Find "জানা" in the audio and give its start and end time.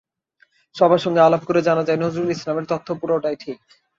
1.61-1.83